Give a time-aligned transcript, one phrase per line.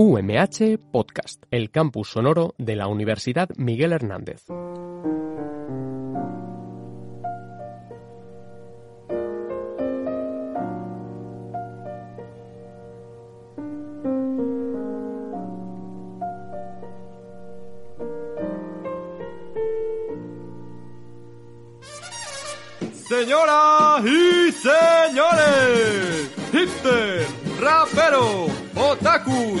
[0.00, 4.44] UMH Podcast, el campus sonoro de la Universidad Miguel Hernández.
[23.08, 27.26] Señoras y señores, hipster,
[27.58, 29.60] rapero, otaku,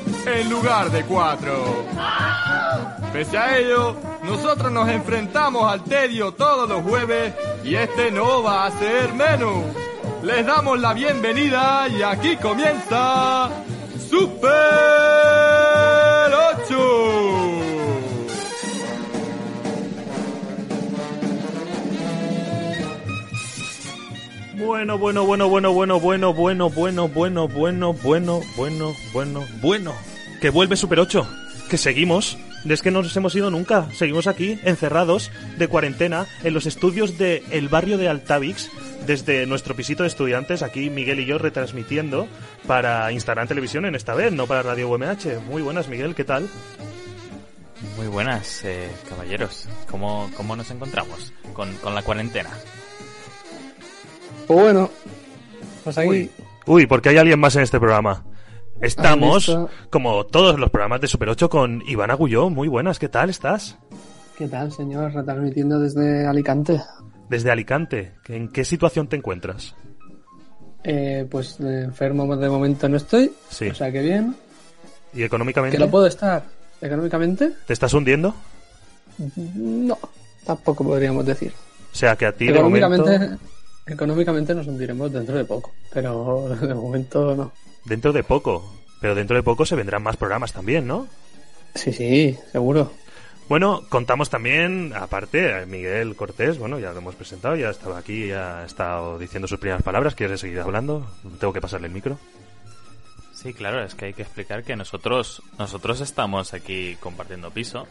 [0.25, 1.85] en lugar de cuatro.
[3.13, 8.65] Pese a ello, nosotros nos enfrentamos al tedio todos los jueves y este no va
[8.65, 9.63] a ser menos.
[10.23, 13.49] Les damos la bienvenida y aquí comienza
[14.09, 14.49] Super
[16.67, 17.41] 8.
[24.65, 30.10] Bueno, bueno, bueno, bueno, bueno, bueno, bueno, bueno, bueno, bueno, bueno, bueno, bueno, bueno.
[30.41, 31.27] Que vuelve Super 8.
[31.69, 32.37] Que seguimos.
[32.67, 33.87] Es que no nos hemos ido nunca.
[33.93, 38.69] Seguimos aquí, encerrados, de cuarentena, en los estudios del el barrio de Altavix,
[39.05, 42.27] desde nuestro pisito de estudiantes, aquí Miguel y yo retransmitiendo
[42.67, 45.41] para Instagram Televisión en esta vez, no para Radio UMH.
[45.47, 46.49] Muy buenas, Miguel, ¿qué tal?
[47.97, 49.67] Muy buenas, eh, caballeros.
[49.89, 52.49] ¿Cómo, ¿Cómo nos encontramos con, con la cuarentena?
[54.47, 54.89] Pues bueno,
[55.83, 56.29] pues aquí.
[56.65, 58.23] Uy, porque hay alguien más en este programa.
[58.81, 59.55] Estamos,
[59.91, 62.49] como todos los programas de Super 8, con Iván Agulló.
[62.49, 63.77] Muy buenas, ¿qué tal estás?
[64.37, 65.13] ¿Qué tal, señor?
[65.13, 66.81] Retransmitiendo desde Alicante.
[67.29, 69.75] Desde Alicante, ¿en qué situación te encuentras?
[70.83, 73.31] Eh, pues de enfermo de momento no estoy.
[73.49, 73.69] Sí.
[73.69, 74.35] O sea que bien.
[75.13, 75.77] ¿Y económicamente?
[75.77, 76.43] ¿Que lo puedo estar?
[76.81, 77.51] ¿Económicamente?
[77.67, 78.33] ¿Te estás hundiendo?
[79.35, 79.97] No,
[80.43, 81.53] tampoco podríamos decir.
[81.91, 82.87] O sea, que a ti de momento...
[82.87, 83.37] Económicamente,
[83.85, 85.71] económicamente nos hundiremos dentro de poco.
[85.93, 87.51] Pero de momento no.
[87.85, 88.73] Dentro de poco.
[88.99, 91.07] Pero dentro de poco se vendrán más programas también, ¿no?
[91.73, 92.91] Sí, sí, seguro.
[93.49, 98.27] Bueno, contamos también, aparte, a Miguel Cortés, bueno, ya lo hemos presentado, ya estaba aquí,
[98.27, 100.15] ya ha estado diciendo sus primeras palabras.
[100.15, 101.05] ¿Quieres seguir hablando?
[101.39, 102.17] Tengo que pasarle el micro.
[103.33, 107.87] Sí, claro, es que hay que explicar que nosotros, nosotros estamos aquí compartiendo piso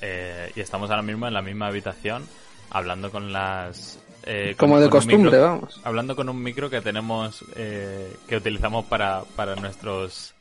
[0.00, 2.26] eh, y estamos ahora mismo en la misma habitación
[2.68, 3.98] hablando con las...
[4.24, 5.80] eh, con- Como de con costumbre, micro- vamos.
[5.84, 10.34] Hablando con un micro que tenemos, eh, que utilizamos para, para nuestros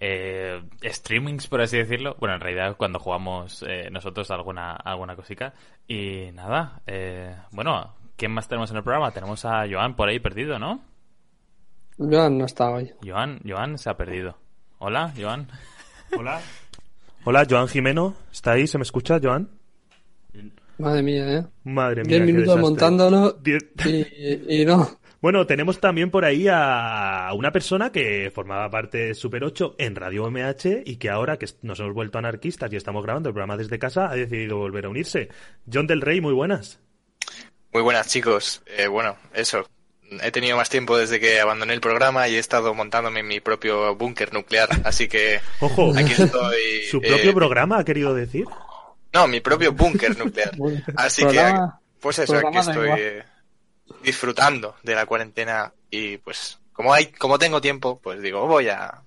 [0.00, 2.16] eh, streamings, por así decirlo.
[2.20, 5.54] Bueno, en realidad cuando jugamos eh, nosotros alguna, alguna cosica.
[5.88, 9.10] Y nada, eh, bueno, ¿quién más tenemos en el programa?
[9.10, 10.80] Tenemos a Joan por ahí perdido, ¿no?
[11.98, 12.92] Joan no está hoy.
[13.04, 14.36] Joan, Joan se ha perdido.
[14.78, 15.48] Hola, Joan.
[16.16, 16.40] Hola.
[17.24, 18.14] Hola, Joan Jimeno.
[18.30, 18.66] ¿Está ahí?
[18.68, 19.50] ¿Se me escucha, Joan?
[20.78, 21.44] Madre mía, ¿eh?
[21.64, 22.16] Madre mía.
[22.16, 24.98] Diez minutos montándolo Diez- y, y no.
[25.20, 29.96] Bueno, tenemos también por ahí a una persona que formaba parte de Super 8 en
[29.96, 33.56] Radio MH y que ahora que nos hemos vuelto anarquistas y estamos grabando el programa
[33.56, 35.28] desde casa ha decidido volver a unirse.
[35.72, 36.78] John del Rey, muy buenas.
[37.72, 38.62] Muy buenas chicos.
[38.78, 39.66] Eh, bueno, eso.
[40.22, 43.96] He tenido más tiempo desde que abandoné el programa y he estado montándome mi propio
[43.96, 46.84] búnker nuclear, así que Ojo, aquí estoy.
[46.88, 48.44] su eh, propio programa ha querido decir.
[49.18, 50.52] No, mi propio búnker nuclear.
[50.96, 53.22] Así programa- que, pues eso, aquí estoy eh,
[54.02, 59.02] disfrutando de la cuarentena y pues como hay, como tengo tiempo, pues digo voy a,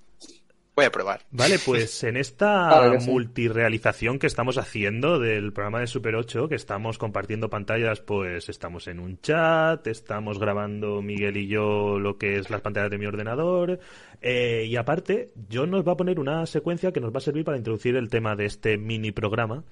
[0.76, 1.22] voy a probar.
[1.30, 3.10] Vale, pues en esta Claro que sí.
[3.10, 8.88] multirealización que estamos haciendo del programa de Super 8, que estamos compartiendo pantallas, pues estamos
[8.88, 13.06] en un chat, estamos grabando Miguel y yo lo que es las pantallas de mi
[13.06, 13.80] ordenador,
[14.20, 17.44] eh, y aparte, John nos va a poner una secuencia que nos va a servir
[17.44, 19.64] para introducir el tema de este mini programa.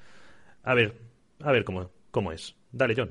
[0.65, 0.95] A ver,
[1.43, 2.55] a ver cómo, cómo es.
[2.73, 3.11] Dale, John.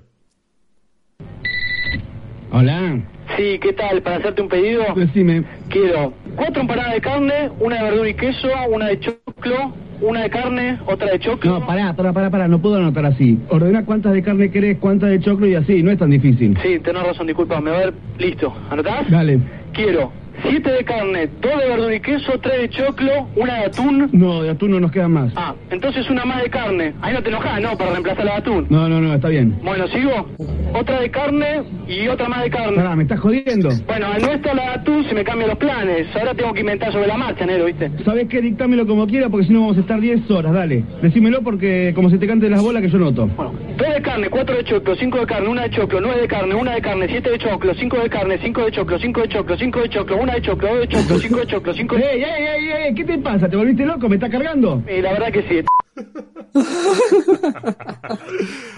[2.52, 3.00] Hola,
[3.38, 4.02] Sí, ¿qué tal?
[4.02, 5.44] Para hacerte un pedido, decime.
[5.70, 10.30] quiero cuatro empanadas de carne, una de verdura y queso, una de choclo, una de
[10.32, 11.60] carne, otra de choclo.
[11.60, 13.38] No, pará, pará, pará, pará, no puedo anotar así.
[13.50, 16.58] Ordena cuántas de carne querés, cuántas de choclo y así, no es tan difícil.
[16.62, 17.94] Sí, tenés razón, disculpa, me va a ver.
[18.18, 19.10] Listo, ¿anotás?
[19.10, 19.40] Dale.
[19.72, 20.12] Quiero
[20.44, 24.10] siete de carne, dos de verdura y queso, tres de choclo, una de atún.
[24.12, 25.34] No, de atún no nos quedan más.
[25.36, 26.94] Ah, entonces una más de carne.
[27.02, 27.78] Ahí no te enojas, ¿no?
[27.78, 28.68] Para reemplazar la de atún.
[28.70, 29.60] No, no, no, está bien.
[29.64, 30.28] Bueno, sigo.
[30.74, 32.76] Otra de carne y otra más de carne.
[32.76, 33.70] Pará, ¿me estás jodiendo?
[33.88, 36.08] Bueno, al no estar la de atún se me cambian los planes.
[36.16, 37.92] Ahora tengo que inventar sobre la marcha, Nero, ¿viste?
[38.06, 38.42] ¿Sabes qué?
[38.42, 40.84] Dictámelo como quiera porque si no vamos a estar 10 horas, dale.
[41.02, 43.28] Decímelo porque como se te cante las bolas que yo noto.
[43.28, 46.28] Bueno, tres de carne, cuatro de choclo, cinco de carne, una de choclo, nueve de
[46.28, 49.30] carne, una de carne, siete de choclo, cinco de carne, cinco de choclo, cinco de
[49.30, 52.04] choclo, cinco de choclo, una de choclo, dos de choclo, cinco de choclo, cinco de...
[52.04, 52.96] ¡Ey, ey, ey, ey!
[52.96, 53.50] ¿Qué te pasa?
[53.50, 54.08] ¿Te volviste loco?
[54.08, 54.84] ¿Me estás cargando?
[54.88, 55.62] Y la verdad que sí.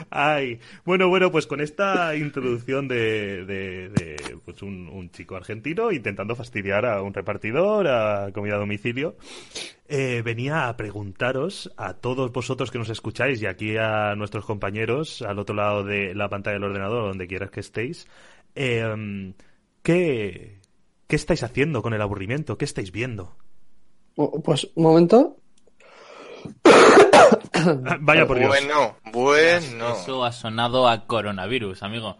[0.09, 5.91] Ay, bueno, bueno, pues con esta introducción de, de, de, pues un, un chico argentino
[5.91, 9.15] intentando fastidiar a un repartidor, a comida a domicilio,
[9.87, 15.21] eh, venía a preguntaros a todos vosotros que nos escucháis y aquí a nuestros compañeros
[15.21, 18.07] al otro lado de la pantalla del ordenador, donde quieras que estéis,
[18.55, 19.33] eh,
[19.83, 20.60] ¿qué,
[21.11, 22.57] ¿qué estáis haciendo con el aburrimiento?
[22.57, 23.35] ¿Qué estáis viendo?
[24.15, 25.35] Pues, un momento.
[27.99, 28.47] Vaya por Dios.
[28.47, 29.91] Bueno, bueno.
[29.91, 32.15] Eso ha sonado a coronavirus, amigo.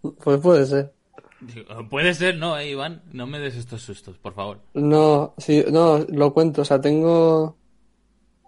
[0.00, 0.94] Pues puede ser.
[1.42, 4.60] Digo, Puede ser, no, eh, Iván, no me des estos sustos, por favor.
[4.72, 6.62] No, sí, no, lo cuento.
[6.62, 7.58] O sea, tengo,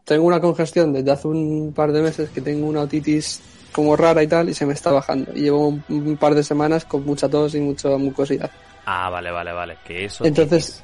[0.06, 4.22] tengo una congestión desde hace un par de meses que tengo una otitis como rara
[4.22, 5.30] y tal y se me está bajando.
[5.34, 8.50] Y llevo un, un par de semanas con mucha tos y mucha mucosidad.
[8.84, 10.24] Ah, vale, vale, vale, que eso...
[10.24, 10.82] Entonces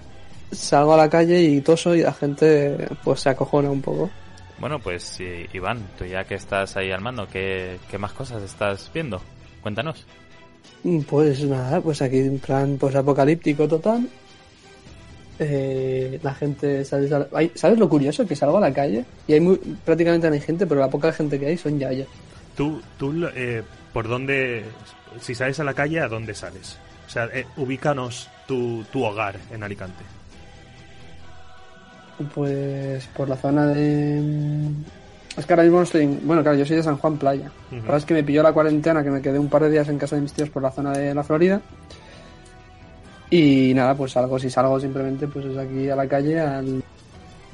[0.53, 4.11] salgo a la calle y toso y la gente pues se acojona un poco.
[4.59, 5.19] Bueno, pues
[5.53, 9.21] Iván, tú ya que estás ahí al mando, ¿qué, qué más cosas estás viendo?
[9.63, 10.05] Cuéntanos.
[11.09, 14.09] Pues nada, pues aquí en plan pues apocalíptico total.
[15.41, 18.27] Eh, la gente ¿sabes, hay- ¿sabes lo curioso?
[18.27, 21.13] Que salgo a la calle y hay muy, prácticamente no hay gente, pero la poca
[21.13, 22.09] gente que hay son yayas.
[22.57, 23.63] Tú, tú eh,
[23.93, 24.65] ¿por dónde,
[25.21, 26.77] si sales a la calle, a dónde sales?
[27.09, 30.05] O sea, eh, ubícanos tu, tu hogar en Alicante.
[32.35, 34.21] Pues por la zona de...
[35.37, 36.21] Es que ahora mismo estoy en...
[36.27, 37.47] Bueno, claro, yo soy de San Juan Playa.
[37.69, 37.77] Ujú.
[37.77, 39.89] La verdad es que me pilló la cuarentena, que me quedé un par de días
[39.89, 41.61] en casa de mis tíos por la zona de la Florida.
[43.31, 46.83] Y nada, pues salgo, si salgo simplemente, pues es aquí a la calle al-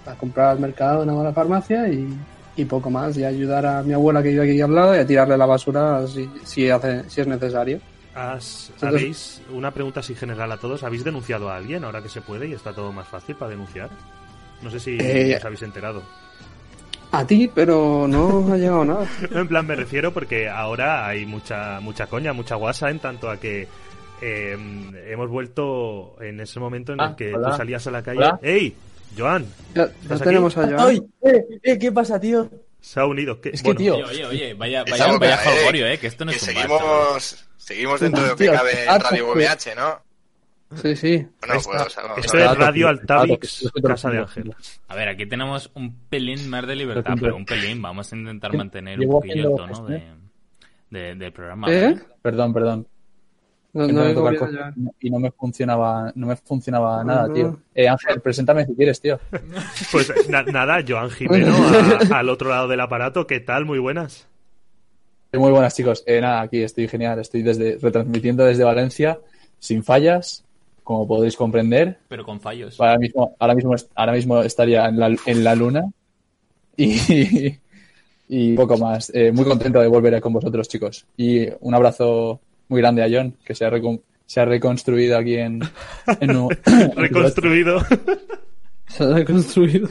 [0.06, 2.08] a comprar al mercado, a la farmacia y,
[2.56, 3.16] y poco más.
[3.18, 6.06] Y ayudar a mi abuela que vive aquí al lado y a tirarle la basura
[6.06, 7.80] si, si, hace, si es necesario.
[8.14, 12.20] ¿Has, ¿Habéis, una pregunta así general a todos, ¿habéis denunciado a alguien ahora que se
[12.20, 13.90] puede y está todo más fácil para denunciar?
[14.62, 16.02] No sé si Eh, os habéis enterado.
[17.10, 19.06] A ti, pero no ha llegado nada.
[19.32, 23.36] En plan, me refiero porque ahora hay mucha mucha coña, mucha guasa en tanto a
[23.38, 23.66] que
[24.20, 24.56] eh,
[25.08, 27.50] hemos vuelto en ese momento en el Ah, que hola.
[27.50, 28.18] tú salías a la calle.
[28.18, 28.38] Hola.
[28.42, 28.74] ¡Ey!
[29.16, 29.44] Joan,
[29.74, 30.72] Ya, ya ¿Estás tenemos a aquí?
[30.72, 30.88] Joan.
[30.88, 31.02] ¡Ay!
[31.22, 32.48] Eh, eh, ¿Qué pasa, tío?
[32.80, 33.40] se ha unido.
[33.40, 33.50] ¿Qué?
[33.50, 36.24] Es que, Bueno, tío, Oye, oye, oye, vaya, vaya, vaya eh, jolgorio, eh, que esto
[36.24, 37.46] no que es un bar, ¿sabes?
[37.64, 39.32] Seguimos, dentro de lo que cabe en Radio.
[39.32, 40.02] VMH, ¿no?
[40.76, 41.16] Sí, sí.
[41.40, 42.58] Bueno, pues, o sea, vamos esto a es.
[42.58, 44.54] Radio Altavix, Casa de Ángel.
[44.88, 47.80] A ver, aquí tenemos un pelín más de libertad, pero un pelín.
[47.80, 50.08] Vamos a intentar ¿qué- mantener un poquillo el tono de, esto?
[50.90, 51.66] de- del programa.
[51.72, 51.96] ¿Eh?
[52.22, 52.86] Perdón, perdón.
[53.72, 54.08] No, no
[55.00, 57.58] y no me funcionaba, no me funcionaba nada, tío.
[57.74, 59.18] Eh, Ángel, preséntame si quieres, tío.
[59.90, 61.54] Pues na- nada, Joan Jimeno
[62.10, 63.26] a- al otro lado del aparato.
[63.26, 63.64] ¿Qué tal?
[63.64, 64.28] Muy buenas.
[65.38, 66.02] Muy buenas, chicos.
[66.06, 67.18] Eh, nada, aquí estoy genial.
[67.18, 69.18] Estoy desde retransmitiendo desde Valencia,
[69.58, 70.44] sin fallas,
[70.82, 71.98] como podéis comprender.
[72.08, 72.80] Pero con fallos.
[72.80, 75.84] Ahora mismo, ahora mismo, ahora mismo estaría en la, en la luna
[76.76, 77.56] y,
[78.28, 79.10] y poco más.
[79.14, 81.06] Eh, muy contento de volver con vosotros, chicos.
[81.16, 85.36] Y un abrazo muy grande a John, que se ha, recon- se ha reconstruido aquí
[85.36, 85.60] en...
[86.20, 86.50] en un-
[86.96, 87.80] Reconstruido.
[88.88, 89.88] Se ha reconstruido.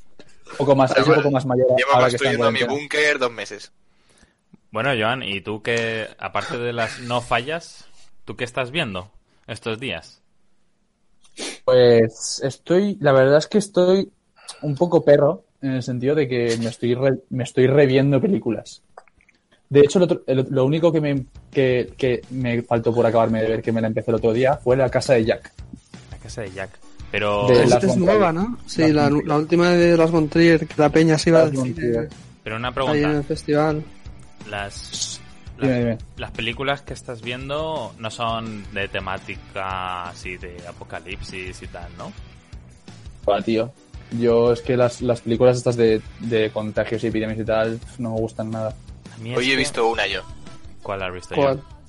[0.58, 3.72] poco más, es un poco más mayor Llevo construyendo mi búnker dos meses.
[4.72, 7.86] Bueno, Joan, ¿y tú qué, aparte de las no fallas,
[8.24, 9.10] tú qué estás viendo
[9.46, 10.22] estos días?
[11.64, 14.10] Pues estoy, la verdad es que estoy
[14.62, 18.82] un poco perro en el sentido de que me estoy, re- me estoy reviendo películas.
[19.68, 23.48] De hecho, el otro- lo único que me, que, que me faltó por acabarme de
[23.48, 25.52] ver, que me la empecé el otro día, fue La Casa de Jack.
[26.10, 26.70] La casa de Jack.
[27.12, 28.32] Pero, De Esta es nueva.
[28.32, 28.58] ¿no?
[28.66, 32.08] Sí, la, última de Las von Trier, que la peña se iba cine Trier.
[32.42, 33.10] pero una ahí en pregunta.
[33.18, 33.84] el festival.
[34.48, 35.20] Las,
[35.58, 35.98] las, dime.
[36.16, 42.12] las películas que estás viendo no son de temática así de apocalipsis y tal, ¿no?
[43.24, 43.72] Hola, tío.
[44.18, 48.14] Yo es que las, las películas estas de, de contagios y epidemias y tal no
[48.14, 48.74] me gustan nada.
[49.36, 50.22] Hoy he visto una yo.
[50.82, 51.34] ¿Cuál has visto?
[51.34, 51.58] ¿Cuál?
[51.60, 51.80] Joan?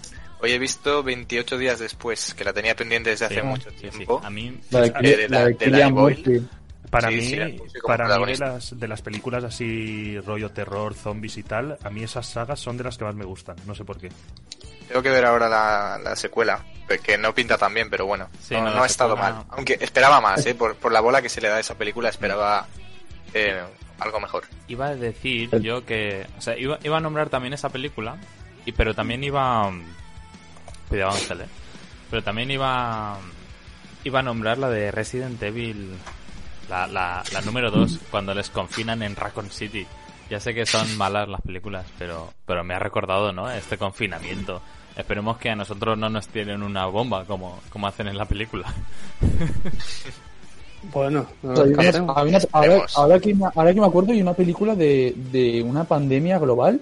[0.43, 3.75] Hoy he visto 28 días después, que la tenía pendiente desde hace Sí, mucho sí,
[3.81, 3.89] sí.
[3.89, 4.21] tiempo.
[4.23, 6.47] A mí, La de, Eh, de la- la de de Danny Boyle.
[6.91, 10.93] Para Sí, mí, sí, como para mí de las, de las películas así rollo terror,
[10.93, 13.55] zombies y tal, a mí esas sagas son de las que más me gustan.
[13.65, 14.09] No sé por qué.
[14.89, 16.63] Tengo que ver ahora la, la secuela,
[17.01, 19.35] que no pinta tan bien, pero bueno, Sí, no, no, no la ha estado secuela-
[19.35, 19.45] mal.
[19.51, 20.53] Aunque esperaba más, ¿eh?
[20.53, 22.67] Por, por la bola que se le da a esa película, esperaba
[23.33, 23.61] eh,
[23.99, 24.43] algo mejor.
[24.67, 26.27] Iba a decir yo que.
[26.37, 28.17] O sea, iba, iba a nombrar también esa película,
[28.65, 29.71] y, pero también iba.
[30.89, 31.45] Cuidado, Ángel, eh.
[32.09, 33.17] Pero también iba.
[34.03, 35.95] Iba a nombrar la de Resident Evil.
[36.69, 39.85] La, la, la número 2, cuando les confinan en Raccoon City.
[40.29, 43.51] Ya sé que son malas las películas, pero, pero me ha recordado, ¿no?
[43.51, 44.61] Este confinamiento.
[44.95, 48.73] Esperemos que a nosotros no nos tienen una bomba como, como hacen en la película.
[50.91, 51.63] Bueno, no ahora,
[53.19, 56.81] que me, ahora que me acuerdo, hay una película de, de una pandemia global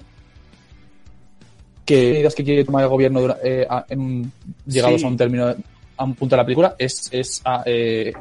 [1.86, 4.32] que medidas que quiere tomar el gobierno dura- eh, a- en un-
[4.66, 5.06] llegados Sí.
[5.06, 5.54] a un término,
[5.98, 8.14] a un punto de la película, es, es a, eh,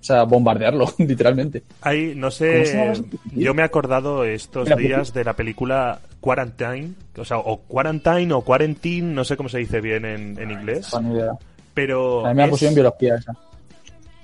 [0.00, 1.62] o sea, bombardearlo, literalmente.
[1.82, 3.32] Hay, no ¿Cómo se llama sé, película?
[3.34, 8.42] yo me he acordado estos días de la película Quarantine, o sea, o Quarantine o
[8.42, 11.32] Quarantine, no sé cómo se dice bien en, en inglés, No, ni idea.
[11.74, 13.32] pero A mí me la es- pusieron biología esa.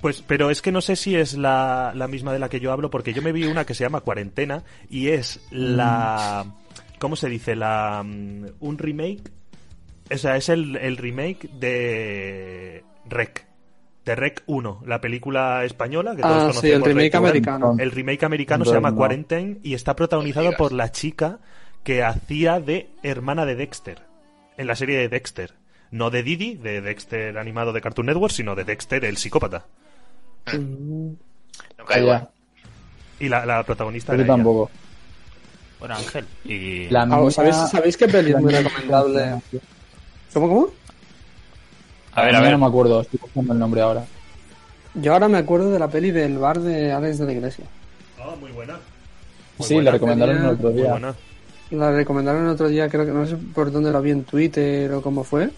[0.01, 2.71] Pues, pero es que no sé si es la, la misma de la que yo
[2.71, 6.45] hablo, porque yo me vi una que se llama Cuarentena y es la.
[6.99, 7.55] ¿Cómo se dice?
[7.55, 8.03] La.
[8.05, 9.31] mm, Un remake.
[10.13, 13.47] O sea, es el, el remake de Rec.
[14.05, 16.75] De Rec 1, la película española que todos Ah, sí, conocemos.
[16.75, 17.27] el remake Rec 1.
[17.27, 17.75] americano.
[17.79, 18.97] El remake americano se llama no.
[18.97, 21.39] Quarantine y está protagonizado por la chica
[21.83, 24.01] que hacía de hermana de Dexter
[24.57, 25.53] en la serie de Dexter.
[25.91, 29.65] No de Didi, de Dexter animado de Cartoon Network, sino de Dexter, el psicópata.
[30.53, 31.09] Mm,
[31.77, 32.29] No
[33.19, 34.69] Y la, la protagonista pero era tampoco.
[35.79, 36.25] Bueno, Ángel.
[36.43, 36.89] Y.
[36.89, 39.41] La ah, ¿sabéis, ¿Sabéis qué peli es muy recomendable?
[40.33, 40.69] ¿Cómo, cómo?
[42.15, 42.51] A ver, a niña ver.
[42.53, 44.05] No me acuerdo, estoy buscando el nombre ahora.
[44.95, 47.65] Yo ahora me acuerdo de la peli del bar de Alex de la Iglesia.
[48.19, 48.79] Ah, muy buena.
[49.57, 49.85] Muy sí, buena.
[49.87, 50.91] la recomendaron el otro día.
[50.91, 51.15] buena.
[51.71, 54.91] La recomendaron el otro día, creo que no sé por dónde la vi en Twitter
[54.93, 55.49] o cómo fue.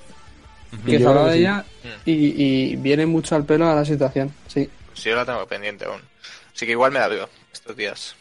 [0.71, 1.65] Y Que se yo hablaba de que ella
[2.05, 2.11] y,
[2.71, 4.33] y viene mucho al pelo a la situación.
[4.47, 6.01] Sí, Pues yo la tengo pendiente aún.
[6.55, 8.15] Así que igual me la veo estos días.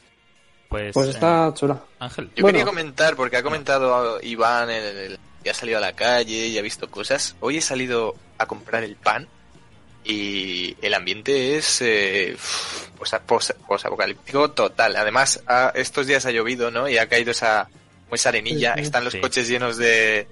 [0.69, 1.81] Pues, pues eh, está chula.
[2.01, 2.27] Ángel.
[2.37, 2.59] Yo Bueno.
[2.59, 6.59] quería comentar, porque ha comentado Iván, el, el- que ha salido a la calle y
[6.59, 7.37] ha visto cosas.
[7.39, 9.29] Hoy he salido a comprar el pan
[10.05, 12.37] y el ambiente es eh,
[12.99, 14.97] pues, pos- posapocalíptico total.
[14.97, 16.89] Además, ha- estos días ha llovido, ¿no?
[16.89, 17.69] Y ha caído esa,
[18.11, 18.75] esa arenilla.
[18.75, 18.85] Sí, sí.
[18.87, 19.21] Están los Sí.
[19.21, 20.27] coches llenos de...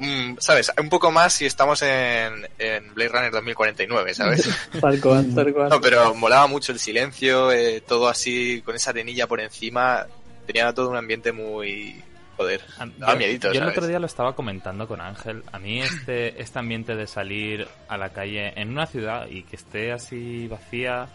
[0.00, 0.72] mm, ¿Sabes?
[0.76, 4.48] Un poco más si estamos en, en Blade Runner 2049, ¿sabes?
[4.80, 5.68] Tal cual, tal cual.
[5.68, 10.04] No, pero molaba mucho el silencio, eh, todo así, con esa arenilla por encima.
[10.46, 12.02] Tenía todo un ambiente muy...
[12.38, 15.42] Joder, A- daba yo, miedito, yo el otro día lo estaba comentando con Ángel.
[15.52, 19.56] A mí este, este ambiente de salir a la calle en una ciudad y que
[19.56, 21.08] esté así vacía,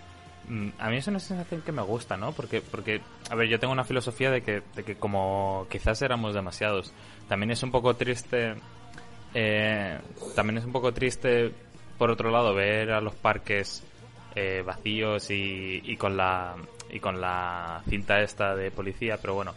[0.49, 2.33] mm, a mí es una sensación que me gusta, ¿no?
[2.33, 3.01] Porque, porque
[3.31, 6.93] a ver, yo tengo una filosofía de que, de que como quizás éramos demasiados,
[7.29, 8.55] también es un poco triste,
[9.33, 9.97] eh,
[10.35, 11.51] también es un poco triste,
[11.97, 13.81] por otro lado, ver a los parques
[14.35, 16.55] eh, vacíos y, y con la
[16.91, 19.53] y con la cinta esta de policía, pero bueno.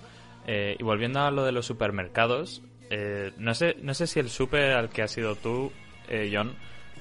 [0.47, 4.31] Eh, y volviendo a lo de los supermercados, eh, no sé no sé si el
[4.31, 5.73] super al que has sido tú,
[6.09, 6.55] eh, John,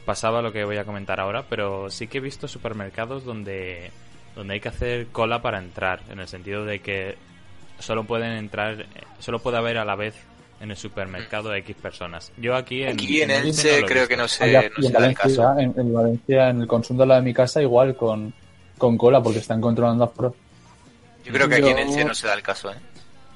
[0.05, 3.91] pasaba lo que voy a comentar ahora, pero sí que he visto supermercados donde
[4.35, 7.15] donde hay que hacer cola para entrar, en el sentido de que
[7.79, 8.85] solo pueden entrar,
[9.19, 10.15] solo puede haber a la vez
[10.59, 12.31] en el supermercado X personas.
[12.37, 14.07] Yo aquí en, Aquí en Elche Elche creo visto.
[14.07, 15.59] que no se, Allá, no y se en, da el Valencia, caso.
[15.59, 18.33] en, en Valencia, en el consumo de la de mi casa, igual con,
[18.77, 20.35] con cola, porque están controlando aforo.
[21.23, 22.75] Yo creo que aquí en Elche no se da el caso, ¿eh?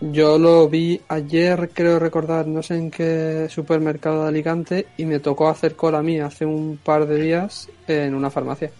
[0.01, 5.19] Yo lo vi ayer, creo recordar, no sé en qué supermercado de Alicante, y me
[5.19, 8.71] tocó hacer cola a mí hace un par de días en una farmacia.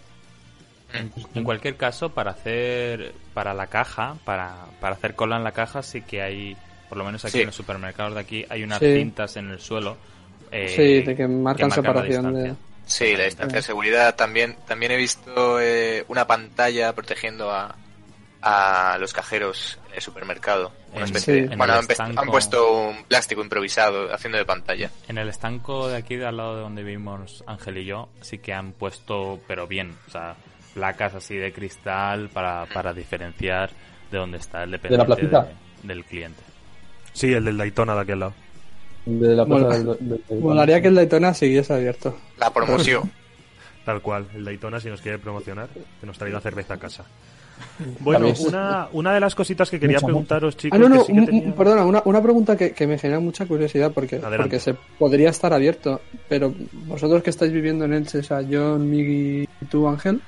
[1.34, 5.82] En cualquier caso, para hacer para la caja, para, para hacer cola en la caja,
[5.82, 6.56] sí que hay,
[6.88, 7.40] por lo menos aquí Sí.
[7.40, 8.94] en los supermercados de aquí, hay unas Sí.
[8.96, 9.96] cintas en el suelo.
[10.52, 12.54] eh, sí, de que marcan separación de...
[12.84, 14.16] Sí, la distancia de seguridad.
[14.16, 17.76] También, también he visto eh, una pantalla protegiendo a,
[18.42, 20.72] a los cajeros en el supermercado.
[20.94, 21.40] Una especie sí.
[21.48, 22.20] de- bueno, han, puesto- estanco.
[22.22, 24.90] han puesto un plástico improvisado haciendo de pantalla.
[25.08, 28.38] En el estanco de aquí, de al lado de donde vivimos Ángel y yo, sí
[28.38, 30.36] que han puesto, pero bien, o sea,
[30.74, 33.70] placas así de cristal para, para diferenciar
[34.10, 35.42] de dónde está el dependiente placita?
[35.82, 36.40] de- del cliente.
[37.12, 38.34] Sí, el del Daytona de aquel lado.
[39.04, 42.16] De la plaza Mola- del- del- del- Molaría que el Daytona siguiese abierto.
[42.38, 43.10] La promoción.
[43.84, 45.68] Tal cual, el Daytona, si nos quiere promocionar,
[46.00, 47.04] que nos traiga cerveza a casa.
[48.00, 51.04] Bueno, una, una de las cositas que quería Mucha, preguntaros, chicos, Ah, no, no, que
[51.06, 53.92] sí que un- tenía- un- perdona, una, una pregunta que, que me genera mucha curiosidad
[53.92, 54.36] porque, Adelante.
[54.38, 56.54] porque se podría estar abierto, pero
[56.86, 60.20] vosotros que estáis viviendo en Elche, o sea, John, Miggy y tú, Ángel,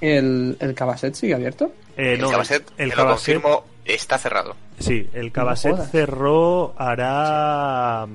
[0.00, 1.72] ¿el, el Cabaset sigue abierto?
[1.96, 4.56] Eh, no, el Cabaset, el te lo confirmo, está cerrado.
[4.78, 8.06] Sí, el Cabaset cerró hará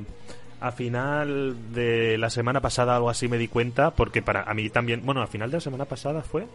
[0.59, 4.69] A final de la semana pasada, algo así, me di cuenta, porque para a mí
[4.71, 5.01] también.
[5.05, 6.47] Bueno, a final de la semana pasada fue.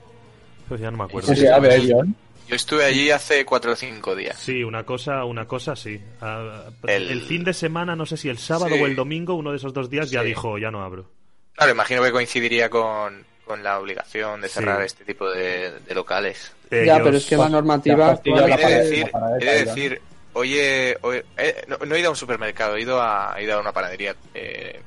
[0.68, 1.28] Pues ya no me acuerdo.
[1.34, 2.14] Sí, sí, a ver, John.
[2.48, 4.38] Yo estuve allí hace cuatro o cinco días.
[4.38, 6.00] Sí, una cosa, una cosa sí.
[6.20, 7.22] Ah, El- el...
[7.22, 8.82] fin de semana, no sé si el sábado Sí.
[8.82, 11.08] o el domingo, uno de esos dos días ya dijo, ya no abro.
[11.54, 14.54] Claro, imagino que coincidiría con, con la obligación de Sí.
[14.54, 16.52] cerrar este tipo de, de locales.
[16.70, 20.00] Ya, Ellos- pero es que la normativa Ya, He de decir, he de decir
[20.34, 23.56] oye, oye, eh, no, no he ido a un supermercado, he ido a, he ido
[23.56, 24.80] a una panadería eh,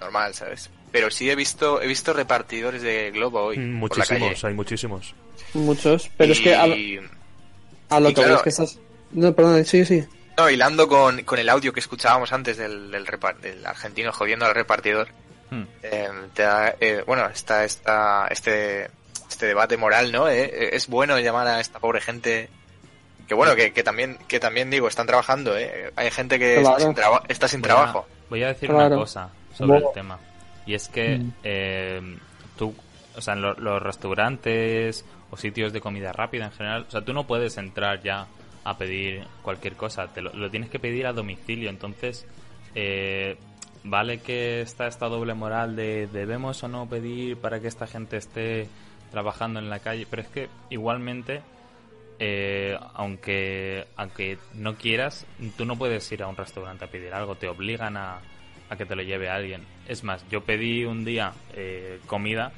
[0.00, 0.70] normal, ¿sabes?
[0.92, 3.56] Pero sí he visto, he visto repartidores de globo hoy.
[3.56, 4.20] Por la calle.
[4.20, 5.14] Muchísimos, hay muchísimos.
[5.54, 8.78] muchos, pero es que a, lo- a que claro- es que estás...
[9.12, 10.04] No, perdón, sí, sí.
[10.38, 13.06] No, hilando con, con el audio que escuchábamos antes del, del,
[13.42, 15.08] del argentino jodiendo al repartidor,
[15.50, 15.64] Hmm.
[15.82, 18.88] eh, te da- eh, bueno, está, está este,
[19.28, 20.26] este debate moral, ¿no?
[20.30, 22.48] Eh, es bueno llamar a esta pobre gente
[23.28, 25.92] que bueno, que, que también, que también digo, están trabajando, ¿eh?
[25.96, 26.70] Hay gente que Claro.
[26.78, 28.06] está sin, traba- está sin Voy a- trabajo.
[28.30, 28.86] Voy a decir Claro.
[28.86, 30.18] una cosa sobre el tema.
[30.66, 31.30] Y es que Mm.
[31.44, 32.16] eh,
[32.56, 32.74] tú,
[33.16, 37.02] o sea, en lo- los restaurantes o sitios de comida rápida en general, o sea,
[37.04, 38.26] tú no puedes entrar ya
[38.64, 41.68] a pedir cualquier cosa, te lo, lo tienes que pedir a domicilio.
[41.70, 42.26] Entonces,
[42.74, 43.36] eh,
[43.84, 48.16] vale que está esta doble moral de debemos o no pedir para que esta gente
[48.18, 48.68] esté
[49.10, 51.42] trabajando en la calle, pero es que igualmente
[52.18, 55.26] eh, aunque aunque no quieras,
[55.56, 58.20] tú no puedes ir a un restaurante a pedir algo, te obligan a,
[58.72, 59.64] a que te lo lleve alguien.
[59.86, 62.52] Es más, yo pedí un día eh, comida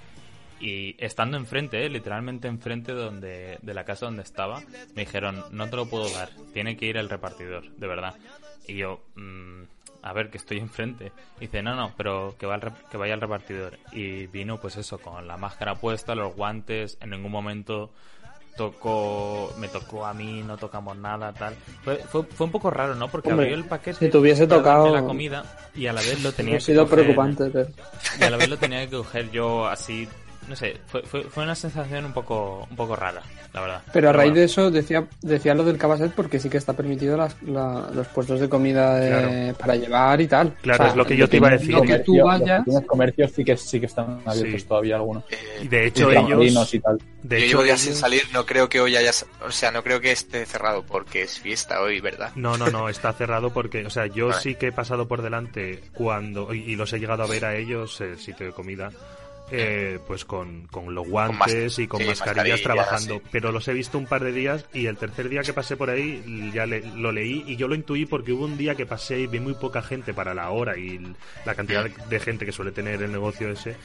[0.61, 4.61] y estando enfrente, eh, literalmente enfrente donde, de la casa donde estaba,
[4.95, 8.15] me dijeron, no te lo puedo dar, tiene que ir el repartidor, de verdad.
[8.69, 9.63] Y yo, mm,
[10.03, 11.11] a ver, que estoy enfrente.
[11.41, 13.79] Dice, no, no, pero que, va el que vaya el repartidor.
[13.91, 17.91] Y vino, pues eso, con la máscara puesta, los guantes, en ningún momento
[18.57, 21.55] tocó, me tocó a mí, no tocamos nada, tal.
[21.85, 23.09] Fue, fue, fue un poco raro, ¿no?
[23.09, 25.45] Porque Hombre, abrió el paquete si te hubiese tocado- la comida
[25.75, 27.69] y a la vez lo tenía Ha que sido coger- preocupante, pero...
[28.21, 30.09] y a la vez lo tenía que coger yo así,
[30.49, 33.23] no sé, fue, fue, fue una sensación un poco, un poco rara,
[33.53, 33.83] la verdad.
[33.93, 34.41] Pero a raíz bueno.
[34.41, 38.07] de eso decía, decía lo del cabaset porque sí que está permitido las, la- los
[38.09, 39.59] puestos de comida de- Claro.
[39.59, 40.55] para llevar y tal.
[40.63, 41.77] Claro, es lo que yo te iba a decir.
[41.83, 42.59] Que tú vayas...
[42.59, 44.67] Los pequeños comercios sí que, sí que están abiertos Sí.
[44.69, 45.25] todavía algunos.
[45.31, 46.75] Eh, Y de hecho ellos...
[46.75, 46.99] y tal.
[47.23, 49.11] De yo hecho, llevo días sin ellos- salir, no creo que hoy haya,
[49.47, 52.33] o sea, no creo que esté cerrado porque es fiesta hoy, ¿verdad?
[52.35, 54.41] No, no, no, está cerrado porque, o sea, yo Vale.
[54.43, 57.57] sí que he pasado por delante cuando, y, y los he llegado a ver a
[57.57, 58.91] ellos, el sitio de comida,
[59.51, 63.17] eh, pues con, con los guantes y con sí, mascarillas trabajando.
[63.19, 63.23] sí.
[63.31, 65.91] Pero los he visto un par de días y el tercer día que pasé por
[65.91, 69.21] ahí ya le- lo leí y yo lo intuí porque hubo un día que pasé
[69.21, 71.01] y vi muy poca gente para la hora y
[71.45, 73.77] la cantidad de, de gente que suele tener el negocio ese.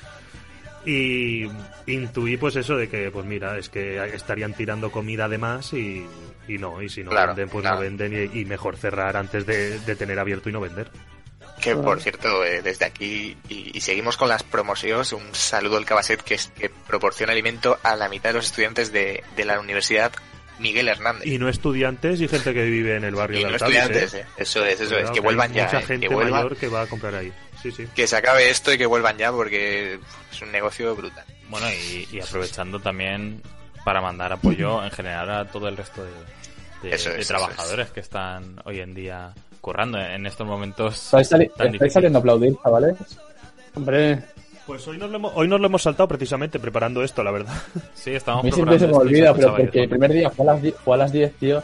[0.86, 1.46] Y
[1.88, 6.06] intuí pues eso de que, pues mira, es que estarían tirando comida de más y,
[6.48, 7.76] y no, y si no Claro, venden, pues claro.
[7.76, 10.90] no venden y, y mejor cerrar antes de, de tener abierto y no vender.
[11.60, 11.84] Que Claro.
[11.84, 16.22] por cierto, eh, desde aquí, y, y seguimos con las promociones, un saludo al Cabaset
[16.22, 20.12] que, es, que proporciona alimento a la mitad de los estudiantes de, de la Universidad
[20.60, 21.26] Miguel Hernández.
[21.28, 24.14] Y no estudiantes y gente que vive en el barrio Y de no Alcaldes, estudiantes,
[24.14, 24.26] ¿eh?
[24.28, 24.34] eh.
[24.38, 26.68] eso es, eso es, Cuidado, que vuelvan ya, Mucha eh, gente que, vuelvan, mayor que
[26.68, 27.32] va a comprar ahí.
[27.62, 27.88] Sí, sí.
[27.94, 30.00] que se acabe esto y que vuelvan ya porque
[30.32, 31.26] es un negocio brutal.
[31.50, 33.42] Bueno, y, y aprovechando también
[33.84, 36.12] para mandar apoyo en general a todo el resto de,
[36.90, 40.96] de- Eso es, de eso trabajadores que están hoy en día currando en estos momentos
[40.96, 41.94] ¿Estáis, sali- tan estáis difíciles.
[41.94, 42.96] saliendo a aplaudir, chavales?
[43.76, 44.24] Hombre,
[44.66, 47.54] Pues hoy nos, lo hemos, hoy nos lo hemos saltado precisamente preparando esto, la verdad.
[47.94, 50.54] Sí, A estamos mí siempre se me olvida, pero porque el primer día fue a
[50.54, 51.64] las 10, fue a las 10 tío,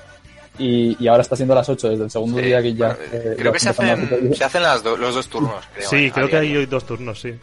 [0.57, 2.97] y, y ahora está siendo las 8 desde el segundo Sí, día que ya...
[3.11, 5.63] eh, creo que se a hacen, hacer- se hacen las do- los dos turnos.
[5.75, 7.33] Creo, Sí, eh, creo a que hay hoy dos turnos, sí.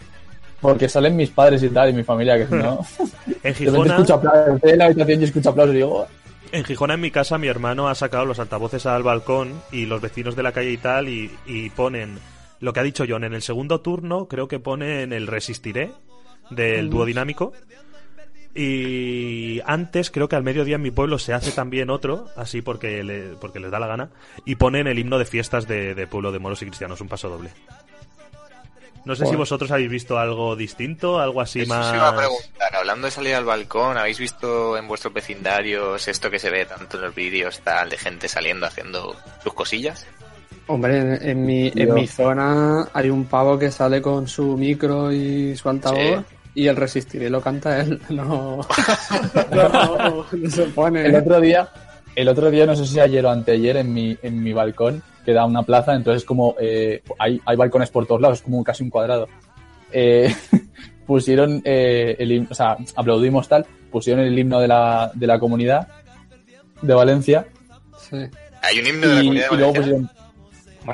[0.60, 2.78] Porque salen mis padres y tal, y mi familia, que si no...
[3.42, 6.06] En Gijona, escucho aplausos, estoy en la habitación y escucho aplausos y digo...
[6.52, 10.00] En Gijona, en mi casa, mi hermano ha sacado los altavoces al balcón y los
[10.02, 12.18] vecinos de la calle y tal y, y ponen
[12.60, 13.24] lo que ha dicho John.
[13.24, 15.92] En el segundo turno creo que ponen el Resistiré
[16.50, 17.52] del dúo dinámico.
[18.54, 23.02] Y antes, creo que al mediodía en mi pueblo se hace también otro, así porque,
[23.02, 24.10] le- porque les da la gana,
[24.44, 27.30] y ponen el himno de fiestas de, de pueblo de moros y cristianos, un paso
[27.30, 27.48] doble.
[29.04, 31.90] No sé si vosotros habéis visto algo distinto, algo así Eso más...
[31.90, 36.30] se iba a preguntar, hablando de salir al balcón, ¿habéis visto en vuestros vecindarios esto
[36.30, 40.06] que se ve tanto en los vídeos tal de gente saliendo haciendo sus cosillas?
[40.68, 45.12] hombre, en, en mi, en mi zona hay un pavo que sale con su micro
[45.12, 48.00] y su altavoz y el resistiré lo canta él.
[48.10, 48.60] No,
[49.50, 51.06] no, no, no se pone.
[51.06, 51.68] El otro día,
[52.14, 55.32] el otro día, no sé si ayer o anteayer, en mi, en mi balcón, que
[55.32, 58.82] da una plaza, entonces como eh, hay, hay balcones por todos lados, es como casi
[58.82, 59.28] un cuadrado.
[59.92, 60.34] Eh,
[61.06, 65.38] pusieron eh, el himno, o sea, aplaudimos tal, pusieron el himno de la, de la
[65.38, 65.88] comunidad
[66.80, 67.46] de Valencia.
[68.62, 70.10] Hay un himno de la comunidad de y luego pusieron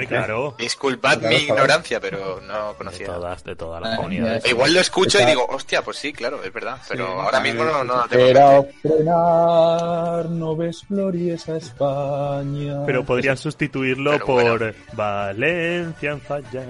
[0.09, 0.55] claro.
[0.59, 1.55] Disculpad Claro, mi claro.
[1.63, 3.07] ignorancia, pero no De conocía.
[3.07, 4.45] todas, de todas las comunidades.
[4.47, 6.79] Igual lo escucho y Está- digo, hostia, pues sí, claro, es verdad.
[6.89, 8.25] Pero Sí, ahora mismo no, no tengo.
[8.25, 12.85] en Era frenar, no ves glorias a España.
[12.87, 14.73] Pero podrían sustituirlo Pero por bueno.
[14.93, 16.67] Valencia en fallas.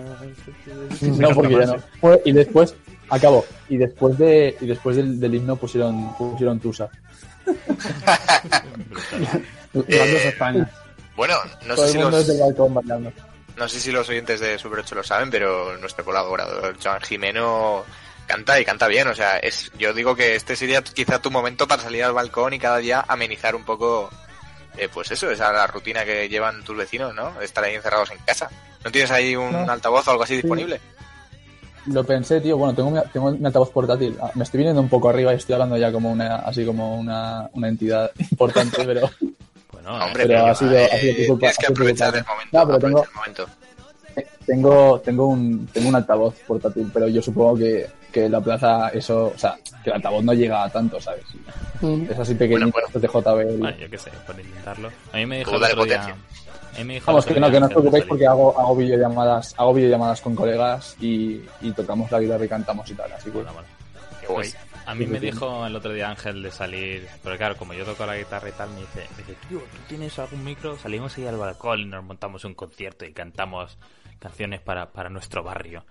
[1.02, 1.76] No, porque ya no.
[2.00, 2.74] Fue- Y después,
[3.10, 3.44] acabó.
[3.68, 6.88] Y después de y después del, del himno pusieron, pusieron Tusa.
[9.72, 10.70] Grandes Eh, España.
[11.18, 11.34] Bueno,
[11.66, 13.12] no Todo sé, si los, desde el balcón bailando.
[13.56, 17.84] no sé si los oyentes de Super 8 lo saben, pero nuestro colaborador Joan Jimeno
[18.26, 19.08] canta y canta bien.
[19.08, 22.54] O sea, es, yo digo que este sería quizá tu momento para salir al balcón
[22.54, 24.08] y cada día amenizar un poco,
[24.76, 27.32] eh, pues eso, esa la rutina que llevan tus vecinos, ¿no?
[27.32, 28.48] De estar ahí encerrados en casa.
[28.84, 29.70] ¿No tienes ahí un No.
[29.72, 30.80] altavoz o algo así disponible?
[31.86, 32.56] Lo pensé, tío.
[32.58, 34.16] Bueno, tengo mi, tengo mi altavoz portátil.
[34.22, 36.94] Ah, Me estoy viniendo un poco arriba y estoy hablando ya como una, así como
[36.96, 39.10] una, una entidad importante, pero
[39.88, 42.24] Bueno, Hombre, pero pero, ha sido- eh, ha sido tu culpa, tienes que aprovechar el
[42.24, 42.58] momento.
[42.58, 43.46] No, pero tengo- el momento.
[44.46, 49.32] tengo, tengo un, tengo un altavoz portátil, pero yo supongo que, que la plaza, eso,
[49.34, 51.24] o sea, que el altavoz no llega a tanto, ¿sabes?
[51.80, 52.04] Mm.
[52.10, 53.58] Es así pequeñito, Bueno, estos de JBL.
[53.58, 54.90] bueno, yo qué sé, por intentarlo.
[55.12, 55.98] A mí me dijo el otro día...
[56.00, 56.14] potencia.
[56.74, 59.54] a mí me dijo Vamos, que no, que no os preocupéis porque hago, hago videollamadas,
[59.56, 63.30] hago videollamadas con colegas y, y tocamos la guitarra y cantamos y tal, así que
[63.38, 63.68] Bueno, bueno.
[64.20, 64.50] Qué guay.
[64.50, 64.56] Pues,
[64.90, 68.06] a mí me dijo el otro día Ángel de salir, pero claro, como yo toco
[68.06, 70.76] la guitarra y tal, me dice, me dice, tío, ¿tú tienes algún micro?
[70.78, 73.78] Salimos ahí al balcón y nos montamos un concierto y cantamos
[74.18, 75.84] canciones para, para nuestro barrio.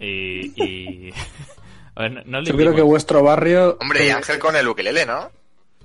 [0.00, 0.50] Y...
[0.60, 1.12] y...
[1.94, 3.78] a ver, no, no le Yo creo que vuestro barrio.
[3.80, 5.30] Hombre, y Ángel con el ukelele, ¿no?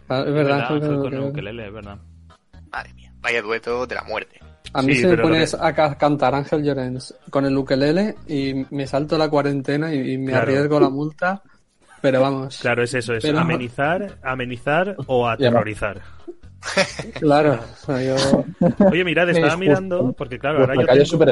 [0.09, 1.97] ah, Es verdad, Ángel Ángel, con el ukelele, es verdad.
[2.71, 4.39] Madre mía, vaya dueto de la muerte.
[4.73, 8.15] A mí Sí, se me pones que- a ca- cantar Ángel Llorens con el ukelele
[8.27, 10.41] y me salto la cuarentena y, y me Claro.
[10.51, 11.41] arriesgo la multa.
[12.01, 16.01] Pero vamos, Claro, es eso, es Pero- amenizar, amenizar o aterrorizar.
[17.19, 17.59] claro.
[17.87, 18.45] yo-
[18.91, 21.25] Oye, mirad, estaba Es mirando, porque claro, ahora yo tengo...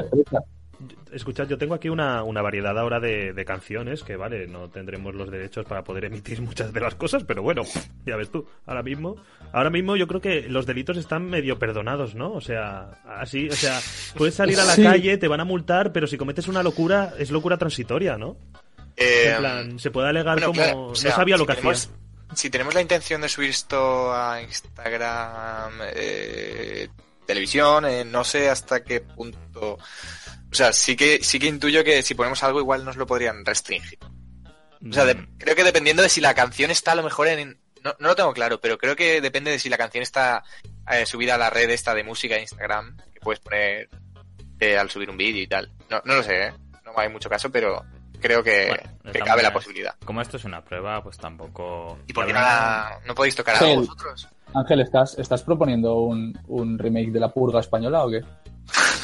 [1.13, 5.15] Escuchad, yo tengo aquí una, una variedad ahora de, de canciones que, vale, no tendremos
[5.15, 7.61] los derechos para poder emitir muchas de las cosas, pero bueno,
[8.05, 9.15] ya ves tú, ahora mismo,
[9.53, 12.33] ahora mismo yo creo que los delitos están medio perdonados, ¿no?
[12.33, 13.79] O sea, así, o sea,
[14.17, 14.83] puedes salir a la Sí.
[14.83, 18.35] calle, te van a multar, pero si cometes una locura, es locura transitoria, ¿no?
[18.97, 21.53] Eh, En plan, se puede alegar bueno, como, claro, o sea, no sabía lo que
[21.55, 21.95] tenemos- hacía.
[22.35, 26.87] Si tenemos la intención de subir esto a Instagram, eh,
[27.25, 29.73] televisión, eh, no sé hasta qué punto.
[29.75, 33.45] O sea, sí que sí que intuyo que si ponemos algo igual nos lo podrían
[33.45, 33.99] restringir.
[34.89, 37.27] O sea, de- Mm, creo que dependiendo de si la canción está a lo mejor
[37.27, 37.59] en...
[37.83, 40.43] No, no lo tengo claro, pero creo que depende de si la canción está
[40.91, 43.89] eh, subida a la red esta de música Instagram, que puedes poner
[44.59, 45.71] eh, al subir un vídeo y tal.
[45.89, 46.53] No, no lo sé, ¿eh?
[46.83, 47.83] No hay mucho caso, pero
[48.25, 48.67] creo que,
[49.03, 49.93] Bueno, cabe la posibilidad.
[50.03, 51.99] Como esto es una prueba, pues tampoco...
[52.07, 54.27] ¿Y por qué la no, podéis tocar algo vosotros?
[54.53, 58.21] Ángel, ¿estás, ¿estás proponiendo un, un remake de La Purga española o qué?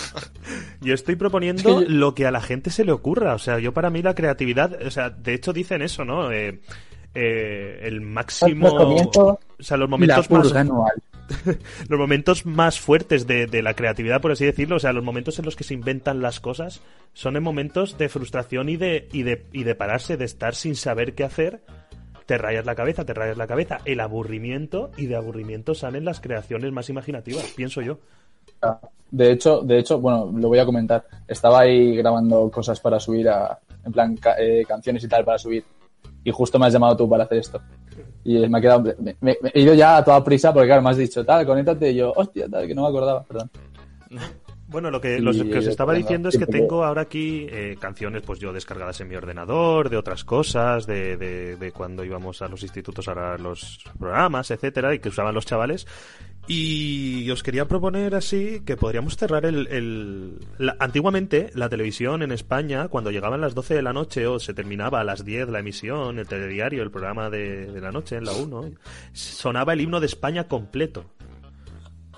[0.82, 3.36] Yo estoy proponiendo Es que yo- lo que a la gente se le ocurra.
[3.36, 6.32] O sea, yo para mí la creatividad, o sea, de hecho dicen eso, ¿no?
[6.32, 6.60] Eh,
[7.14, 8.70] eh, el máximo...
[8.70, 10.94] Los comienzos O sea, los La momentos más anual.
[11.90, 15.46] los momentos más fuertes de, la creatividad, por así decirlo, o sea, los momentos en
[15.46, 16.82] los que se inventan las cosas,
[17.14, 20.76] son en momentos de frustración y de, y de, y de pararse, de estar sin
[20.76, 21.62] saber qué hacer.
[22.26, 26.22] Te rayas la cabeza, te rayas la cabeza, el aburrimiento, y de aburrimiento salen las
[26.22, 28.00] creaciones más imaginativas, pienso yo.
[29.10, 31.04] De hecho, de hecho, bueno, lo voy a comentar.
[31.28, 35.66] Estaba ahí grabando cosas para subir a, en plan, eh, canciones y tal para subir.
[36.24, 37.62] Y justo me has llamado tú para hacer esto.
[38.24, 40.82] Y me ha quedado, me, me- me he ido ya a toda prisa porque claro,
[40.84, 41.92] me has dicho, tal, conéctate.
[41.92, 43.50] Y yo, hostia, tal, que no me acordaba, perdón.
[44.68, 47.76] Bueno, lo que, Y lo que os estaba diciendo es que tengo ahora aquí eh,
[47.78, 52.42] canciones, pues yo descargadas en mi ordenador, de otras cosas, de, de, de cuando íbamos
[52.42, 55.86] a los institutos a los programas, etcétera, y que usaban los chavales.
[56.48, 59.68] Y os quería proponer así que podríamos cerrar el...
[59.68, 64.40] el- la- antiguamente, la televisión en España, cuando llegaban las 12 de la noche o
[64.40, 68.18] se terminaba a las 10 la emisión, el telediario, el programa de, de la noche
[68.18, 68.72] en la 1,
[69.14, 71.06] sonaba el himno de España completo.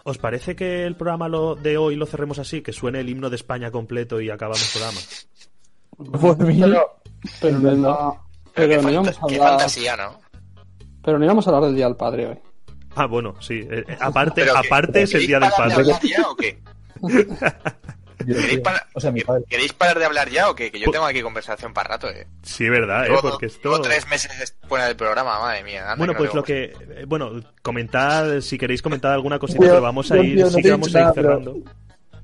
[0.05, 2.62] ¿Os parece que el programa lo, de hoy lo cerremos así?
[2.62, 6.19] Que suene el himno de España completo y acabamos el programa.
[6.36, 7.01] Por mí, Pero,
[7.39, 10.19] pero no, no- Pero pero qué, no íbamos fanta- a qué hablar, fantasía, ¿no?
[11.03, 12.39] pero no íbamos a hablar del Día del Padre hoy.
[12.95, 13.65] Ah, bueno, sí.
[13.69, 15.93] eh, eh, aparte que- aparte es el ¿queréis Día del parar de Padre.
[15.93, 16.60] hablar ya o qué?
[18.25, 19.43] ¿Queréis, parar- o sea, mi padre.
[19.49, 20.71] ¿Queréis parar de hablar ya o qué?
[20.71, 22.25] Que yo Pues- tengo aquí conversación para rato, eh.
[22.41, 23.17] Sí, verdad, ¿eh?
[23.21, 23.71] Porque esto...
[23.71, 25.82] llevo tres meses fuera del programa, madre mía.
[25.84, 26.65] anda Bueno, no pues lo que...
[26.65, 30.71] eh, Bueno, comentad, si queréis comentar alguna cosita, pero vamos a ir, no sí que
[30.71, 31.58] vamos a ir pero- cerrando.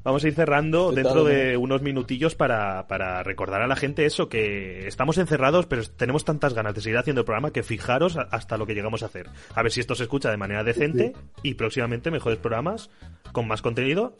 [0.09, 4.07] Vamos a ir cerrando ¿Qué dentro de unos minutillos para, para recordar a la gente
[4.07, 8.17] eso, que estamos encerrados, pero tenemos tantas ganas de seguir haciendo el programa que fijaros
[8.17, 9.29] hasta lo que llegamos a hacer.
[9.53, 12.89] A ver si esto se escucha de manera decente y próximamente mejores programas
[13.33, 14.17] con más contenido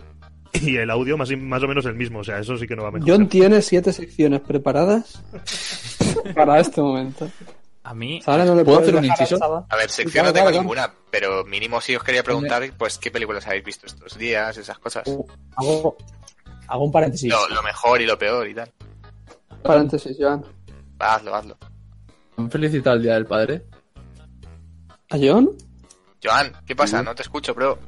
[0.54, 2.19] y el audio más, más o menos el mismo.
[2.19, 3.17] O sea, eso sí que no va a mejorar.
[3.17, 5.23] John tiene siete secciones preparadas
[6.36, 7.28] para este momento.
[7.89, 9.65] A mí, Ahora no le ¿Puedo hacer un inciso?
[9.67, 10.62] A ver, sección Claro, no tengo claro, claro.
[10.62, 14.56] ninguna, pero mínimo sí os quería preguntar, pues, ¿qué películas habéis visto estos días?
[14.58, 15.10] Esas cosas.
[15.56, 15.97] Hago,
[16.67, 17.32] hago un paréntesis.
[17.32, 18.71] Lo, lo mejor y lo peor y tal.
[19.63, 20.45] Paréntesis, Joan.
[20.99, 21.58] Hazlo, hazlo.
[22.38, 23.65] ¿Han felicitado el Día del Padre?
[25.10, 25.49] ¿A John?
[26.23, 27.02] Joan, ¿qué pasa?
[27.02, 27.80] No te escucho, bro.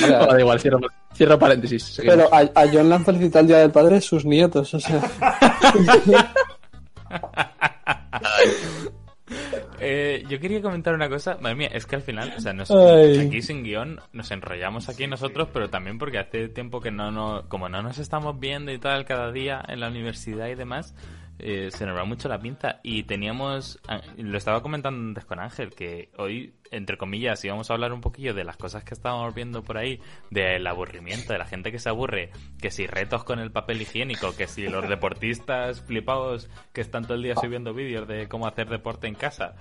[0.00, 0.78] Vale, da igual, cierro,
[1.14, 1.82] cierro paréntesis.
[1.84, 2.16] seguimos.
[2.16, 5.02] Pero a, a John le han felicitado el Día del Padre sus nietos, o sea...
[9.96, 11.36] Eh, yo quería comentar una cosa.
[11.40, 12.70] Madre mía, es que al final, o sea, nos-
[13.20, 17.48] aquí sin guion nos enrollamos aquí nosotros, pero también porque hace tiempo que no, no
[17.48, 20.94] como no nos estamos viendo y tal cada día en la universidad y demás,
[21.38, 22.80] eh, se nos va mucho la pinza.
[22.82, 27.74] Y teníamos, ah, lo estaba comentando antes con Ángel, que hoy, entre comillas, íbamos a
[27.74, 31.46] hablar un poquillo de las cosas que estábamos viendo por ahí, del aburrimiento, de la
[31.46, 35.82] gente que se aburre, que si retos con el papel higiénico, que si los deportistas
[35.82, 39.54] flipados que están todo el día subiendo vídeos de cómo hacer deporte en casa.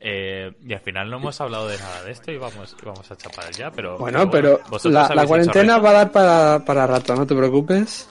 [0.00, 3.16] Eh, y al final no hemos hablado de nada de esto y vamos, vamos a
[3.16, 3.98] chapar ya, pero...
[3.98, 8.08] Bueno, pero vosotros la, la cuarentena va a dar para, para rato, no te preocupes.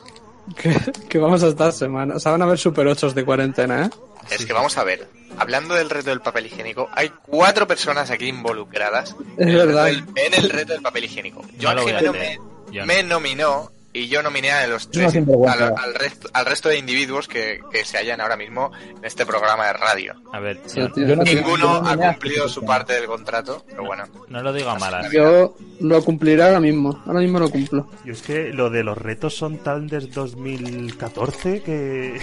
[0.55, 0.73] Que,
[1.09, 2.17] que vamos a estar semanas.
[2.17, 3.89] O sea, van a haber super 8 de cuarentena, ¿eh?
[4.29, 5.07] Es que vamos a ver,
[5.37, 9.85] hablando del reto del papel higiénico, hay cuatro personas aquí involucradas Es en, el verdad.
[9.85, 11.41] del, en el reto del papel higiénico.
[11.57, 12.37] Yo No me,
[12.85, 17.27] me nominó y yo nominé a los tres, al, al resto, al resto de individuos
[17.27, 20.15] que, que se hallan ahora mismo en este programa de radio.
[20.31, 21.07] A ver, Sí, yo- tío.
[21.07, 24.05] Yo no- Ninguno ha cumplido su parte del contrato, pero bueno.
[24.29, 25.11] no lo digo a malas.
[25.11, 27.01] Yo lo cumpliré ahora mismo.
[27.05, 27.89] Ahora mismo lo cumplo.
[28.05, 32.19] Yo es que lo de los retos son tan desde 2014 que...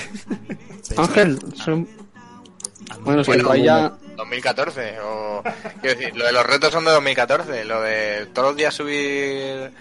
[0.97, 1.89] Ángel, son...
[3.01, 3.93] Bueno, que Bueno, tú ahí ya...
[4.17, 5.43] 2014, o...
[5.81, 9.73] Quiero decir, lo de los retos son de 2014, lo de todos los días subir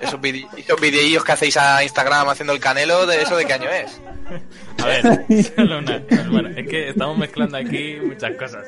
[0.00, 3.52] esos, vide- esos videillos que hacéis a Instagram haciendo el canelo, ¿de eso de qué
[3.54, 4.00] año es?
[4.82, 6.02] A ver, solo una.
[6.30, 8.66] Bueno, es que estamos mezclando aquí muchas cosas.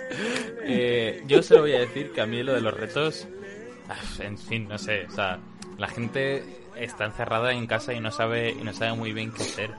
[0.64, 3.26] Eh, yo solo voy a decir que a mí lo de los retos,
[3.88, 5.38] ah, en fin, no sé, o sea,
[5.78, 6.44] la gente
[6.76, 9.70] está encerrada en casa y no sabe y no sabe muy bien qué hacer.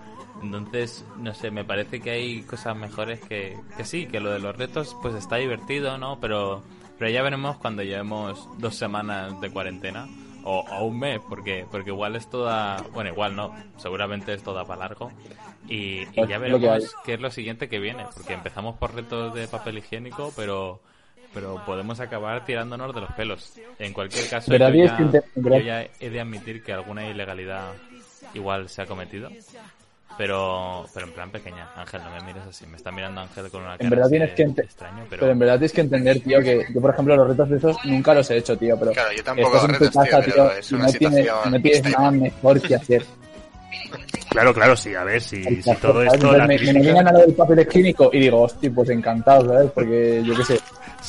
[0.42, 4.39] Entonces, no sé, me parece que hay cosas mejores que, que sí, que lo de
[4.39, 6.18] los retos pues está divertido, ¿no?
[6.22, 6.63] Pero,
[6.98, 10.08] pero ya veremos cuando llevemos dos semanas de cuarentena
[10.43, 14.65] o, o un mes, porque, porque igual es toda, bueno, igual no, seguramente es toda
[14.65, 15.12] para largo.
[15.67, 19.47] Y, y ya veremos qué es lo siguiente que viene, porque empezamos por retos de
[19.47, 20.82] papel higiénico, pero
[21.34, 23.54] pero podemos acabar tirándonos de los pelos.
[23.78, 24.97] En cualquier caso, yo ya,
[25.36, 27.73] yo ya he de admitir que alguna ilegalidad
[28.34, 29.30] igual se ha cometido.
[30.19, 31.69] Pero, pero en plan pequeña.
[31.77, 32.67] Ángel, no me mires así.
[32.67, 35.21] Me está mirando Ángel con una cara En verdad tienes que ente- extraño, pero...
[35.21, 37.77] Pero en verdad tienes que entender, tío, que yo, por ejemplo, los retos de esos
[37.86, 38.77] nunca los he hecho, tío.
[38.77, 41.27] Pero Claro, yo tampoco estás en tu tío, casa, pero tío, es una no tienes,
[41.51, 43.05] no tienes nada mejor que hacer.
[44.29, 47.12] Claro, claro, sí, a ver, si, si todo esto, la me, me crítica- nominan a
[47.13, 49.71] lo del papel clínico y digo, hostia, pues encantado, ¿sabes?
[49.71, 50.60] Porque yo qué sé.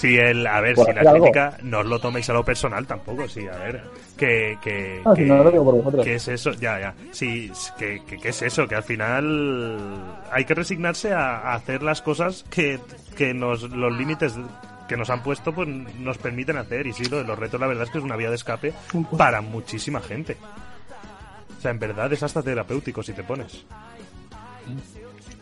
[0.00, 1.24] Si el, a ver, si la algo.
[1.24, 3.82] crítica no os lo toméis a lo personal tampoco, sí, a ver,
[4.16, 6.04] que, que, si que- no lo digo por vosotros.
[6.06, 6.52] ¿Qué es eso?
[6.52, 6.94] Ya, ya.
[7.12, 9.88] Sí, que, que, que es eso, que al final
[10.32, 12.80] hay que resignarse a, a hacer las cosas que,
[13.16, 14.34] que nos, los límites
[14.88, 16.86] que nos han puesto pues nos permiten hacer.
[16.86, 18.72] Y sí, lo de los retos la verdad es que es una vía de escape
[19.18, 20.36] para muchísima gente.
[21.58, 23.66] O sea, en verdad es hasta terapéutico si te pones.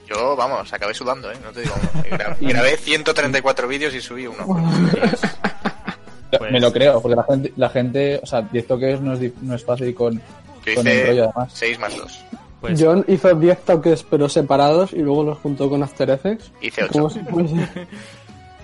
[0.09, 1.37] Yo, vamos, acabé sudando, ¿eh?
[1.45, 1.75] No te digo.
[2.11, 4.45] Gra- grabé 134 vídeos y subí uno.
[4.47, 5.21] Pues-
[6.53, 9.15] Me lo creo, porque la gente, la gente o sea, y esto que es no
[9.15, 10.21] es, no es fácil con,
[10.67, 11.53] Yo con el hice rollo además.
[11.55, 12.25] 6 más 2.
[12.61, 16.53] Pues, John hizo 10 toques pero separados y luego los juntó con After Effects.
[16.61, 17.15] Hice Como 8.
[17.15, 17.87] si fuese-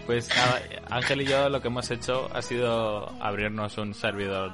[0.07, 4.52] pues nada, Ángel y yo lo que hemos hecho ha sido abrirnos un servidor,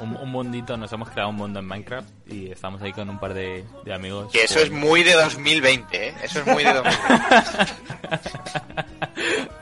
[0.00, 3.18] un, un mundito, nos hemos creado un mundo en Minecraft y estamos ahí con un
[3.18, 4.32] par de, de amigos.
[4.32, 6.14] Que eso es muy de 2020, ¿eh?
[6.22, 7.00] Eso es muy de 2020.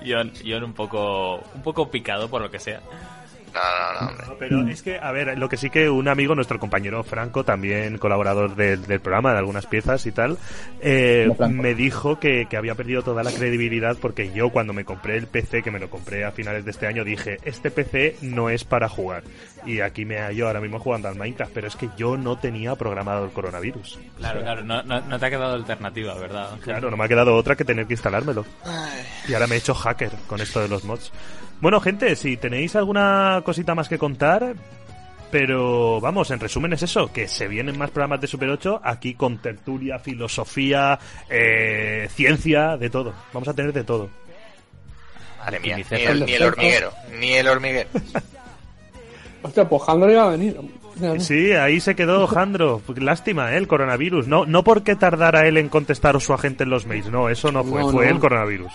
[0.07, 2.81] John, John un poco, un poco picado por lo que sea.
[3.58, 4.26] No, no, no, hombre.
[4.26, 7.44] No, Pero es que, a ver, lo que sí que un amigo, nuestro compañero Franco,
[7.44, 10.38] también colaborador del, del programa, de algunas piezas y tal,
[10.80, 15.16] eh, me dijo que, que había perdido toda la credibilidad porque yo cuando me compré
[15.16, 18.50] el PC, que me lo compré a finales de este año, dije, este PC no
[18.50, 19.24] es para jugar.
[19.66, 22.76] Y aquí me hallo ahora mismo jugando al Minecraft, pero es que yo no tenía
[22.76, 23.98] programado el coronavirus.
[24.16, 26.58] Claro, claro, no, no, no te ha quedado alternativa, ¿verdad?
[26.62, 28.44] Claro, no me ha quedado otra que tener que instalármelo.
[29.28, 31.12] Y ahora me he hecho hacker con esto de los mods.
[31.60, 34.54] Bueno, gente, si tenéis alguna cosita más que contar,
[35.30, 39.14] pero vamos, en resumen es eso, que se vienen más programas de Super 8 aquí
[39.14, 43.12] con tertulia, filosofía, eh, ciencia, de todo.
[43.32, 44.08] Vamos a tener de todo.
[45.38, 47.88] Madre mía, ni el, ni el hormiguero, ni el hormiguero.
[49.42, 50.56] Hostia, pues Jandro iba a venir.
[51.18, 52.82] Sí, ahí se quedó Jandro.
[52.96, 53.56] Lástima, ¿eh?
[53.56, 54.26] el coronavirus.
[54.26, 57.08] No, no porque tardara él en contestar su agente en los mails.
[57.08, 57.82] No, eso no fue.
[57.82, 58.12] No, fue no.
[58.12, 58.72] el coronavirus.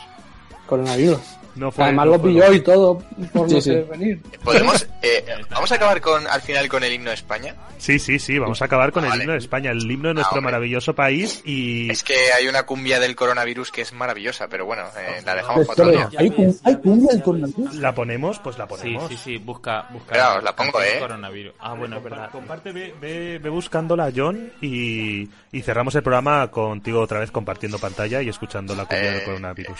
[0.65, 1.19] Coronavirus.
[1.55, 2.97] No fue, Además no lo fue pilló y todo
[3.31, 3.71] por Sí, no sí.
[3.91, 4.21] venir.
[4.43, 7.55] Podemos, eh, vamos a acabar con, al final con el himno de España.
[7.77, 8.39] Sí, sí, sí.
[8.39, 9.23] Vamos a acabar con el Vale.
[9.23, 10.51] himno de España, el himno de nuestro hombre.
[10.53, 11.41] maravilloso país.
[11.45, 15.35] Y Es que hay una cumbia del coronavirus que es maravillosa, pero bueno, eh, la
[15.35, 16.19] dejamos para Pero, otro día.
[16.19, 17.75] ¿hay, cum- ¿Hay cumbia del coronavirus?
[17.75, 19.09] la ponemos, pues la Sí, ponemos.
[19.09, 20.05] sí, sí, busca, busca.
[20.15, 20.97] Espera, os la pongo, ¿eh?
[20.99, 21.53] Coronavirus.
[21.59, 22.29] Ah, bueno, es verdad.
[22.31, 27.77] Comparte, ve, ve, ve buscándola, John, y, y cerramos el programa contigo otra vez compartiendo
[27.77, 29.79] pantalla y escuchando la cumbia Eh, del coronavirus.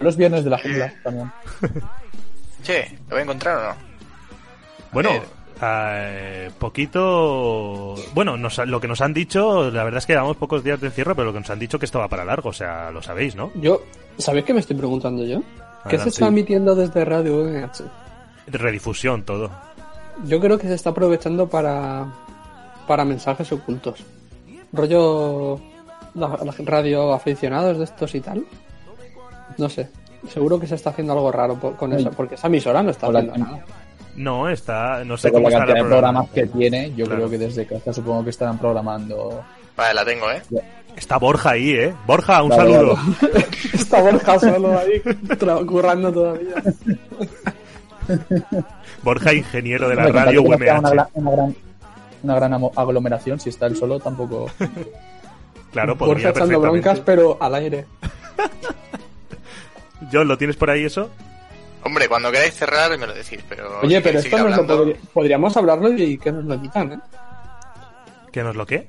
[0.00, 1.32] Los viernes de la jungla también.
[2.62, 3.74] Che, ¿lo voy a encontrar o no?
[4.92, 5.22] Bueno, ver.
[5.62, 7.94] eh, poquito...
[8.14, 10.88] Bueno, nos- lo que nos han dicho, la verdad es que llevamos pocos días de
[10.88, 13.02] encierro, pero lo que nos han dicho que esto va para largo, o sea, lo
[13.02, 13.50] sabéis, ¿no?
[13.54, 13.82] Yo,
[14.18, 15.40] ¿sabéis qué me estoy preguntando yo?
[15.40, 16.02] ¿Qué Adelante.
[16.04, 17.82] se está emitiendo desde Radio VMH?
[18.48, 19.50] Redifusión, todo.
[20.24, 22.06] Yo creo que se está aprovechando para,
[22.86, 24.02] para mensajes ocultos.
[24.72, 25.60] Rollo
[26.14, 28.44] la, la radio aficionados de estos y tal.
[29.56, 29.88] No sé.
[30.28, 33.08] Seguro que se está haciendo algo raro por- con eso, porque esa emisora no está
[33.08, 33.64] Hola, haciendo nada.
[34.16, 35.04] No, está...
[35.04, 36.24] No sé Pero cómo la cantidad de programa.
[36.24, 37.16] programas que tiene, yo Claro.
[37.28, 39.42] creo que desde casa supongo que estarán programando.
[39.76, 40.42] Vale, la tengo, ¿eh?
[40.96, 41.94] Está Borja ahí, ¿eh?
[42.04, 42.96] Borja, un Vale, saludo.
[43.22, 43.46] vale.
[43.72, 45.00] Está Borja solo ahí,
[45.66, 46.54] currando todavía.
[49.04, 50.54] Borja, ingeniero de la radio UMH.
[50.56, 51.56] Una, gran- una gran,
[52.24, 54.46] una gran aglomeración, si está él solo, tampoco.
[55.70, 56.80] Claro, Borja podría echando perfectamente.
[56.88, 57.84] broncas, pero al aire.
[60.12, 61.10] John, ¿lo tienes por ahí eso?
[61.82, 63.80] Hombre, cuando queráis cerrar me lo decís, pero...
[63.80, 66.98] Oye, pero esto nos lo podríamos hablarlo y que nos lo quitan, ¿eh?
[68.32, 68.88] ¿Que nos lo qué?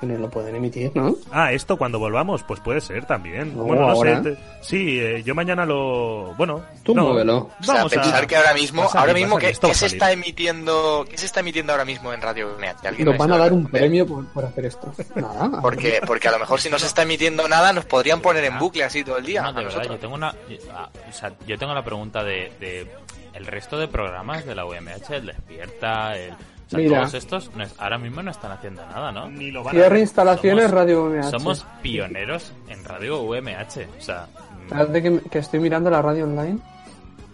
[0.00, 1.14] Que nos lo pueden emitir, ¿no?
[1.32, 3.56] Ah, esto cuando volvamos, pues puede ser también.
[3.56, 4.22] No, bueno, no ahora.
[4.22, 4.30] sé.
[4.32, 6.34] te- Sí, eh, yo mañana lo.
[6.36, 7.50] Bueno, Tú no, muévelo.
[7.60, 8.26] O sea, Vamos pensar a...
[8.26, 11.84] que ahora mismo, salir, ahora mismo, ¿qué, se está emitiendo, qué se está emitiendo ahora
[11.84, 12.86] mismo en Radio VMH?
[12.88, 14.92] ¿Alguien Nos van a dar un premio por, por hacer esto.
[15.14, 15.60] Nada.
[15.62, 18.58] Porque, porque a lo mejor si no se está emitiendo nada, nos podrían poner en
[18.58, 19.42] bucle así todo el día.
[19.42, 20.34] No, de verdad, yo tengo una.
[20.74, 22.86] ah, O sea, yo tengo la pregunta de, de
[23.34, 26.34] el resto de programas de la UMH, el Despierta, el.
[26.66, 26.98] O sea, Mira.
[27.00, 29.28] todos estos no es- ahora mismo no están haciendo nada, ¿no?
[29.30, 30.00] Ni lo van a Cierre ver.
[30.00, 31.30] instalaciones Somos- Radio VMH.
[31.30, 33.86] Somos pioneros en radio UMH.
[33.98, 36.58] O sea, mm, Espérate que, que estoy mirando la radio online.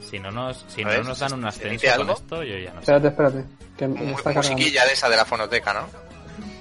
[0.01, 2.13] si no nos, si A no ver, nos dan un ¿se ascenso con algo?
[2.13, 2.93] esto, yo ya no sé.
[2.93, 3.45] Espérate, espérate.
[3.79, 4.51] Que me Mu- está cargando.
[4.53, 5.87] musiquilla de esa de la fonoteca, ¿no?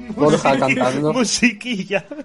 [0.16, 1.12] Borja cantando.
[1.12, 2.06] Musiquilla.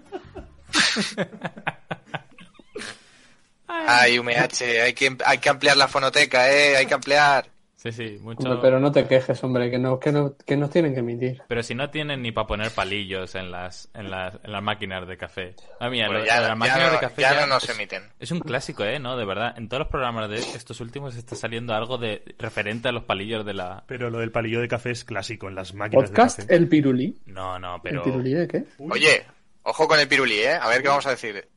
[3.69, 6.77] Ay, UMH, hay que, hay que ampliar la fonoteca, ¿eh?
[6.77, 7.47] Hay que ampliar.
[7.92, 8.42] Sí, sí, mucho.
[8.44, 11.42] Hombre, pero no te quejes, hombre, que no, que no, que nos tienen que emitir.
[11.49, 15.07] Pero si no tienen ni para poner palillos en las, en las, en las máquinas
[15.07, 15.55] de café.
[15.81, 17.64] Ah, mira, Bueno, lo- ya, las ya máquinas no, de café ya ya no nos
[17.64, 18.03] es- emiten.
[18.18, 18.99] Es un clásico, ¿eh?
[18.99, 19.16] ¿No?
[19.16, 19.55] De verdad.
[19.57, 23.44] En todos los programas de estos últimos está saliendo algo de referente a los palillos
[23.44, 23.85] de la...
[23.87, 26.55] Pero lo del palillo de café es clásico en las máquinas Podcast de café.
[26.57, 27.16] El Pirulí.
[27.27, 28.05] No, no, pero...
[28.05, 28.64] ¿El Pirulí de qué?
[28.79, 29.25] Oye,
[29.62, 30.55] ojo con el pirulí, ¿eh?
[30.55, 31.49] A ver qué vamos a decir.